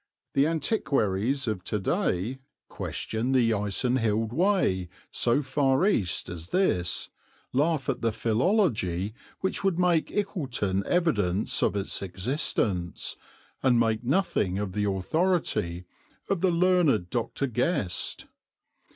The 0.33 0.47
antiquaries 0.47 1.47
of 1.47 1.63
to 1.65 1.77
day 1.77 2.39
question 2.69 3.33
the 3.33 3.51
Icenhilde 3.51 4.33
Way 4.33 4.89
so 5.11 5.43
far 5.43 5.85
east 5.85 6.27
as 6.27 6.49
this, 6.49 7.09
laugh 7.53 7.87
at 7.87 8.01
the 8.01 8.11
philology 8.11 9.13
which 9.41 9.63
would 9.63 9.77
make 9.77 10.07
Ickleton 10.09 10.83
evidence 10.87 11.61
of 11.61 11.75
its 11.75 12.01
existence, 12.01 13.15
and 13.61 13.79
make 13.79 14.03
nothing 14.03 14.57
of 14.57 14.71
the 14.71 14.85
authority 14.85 15.85
of 16.27 16.41
the 16.41 16.49
learned 16.49 17.11
Dr. 17.11 17.45
Guest. 17.45 18.25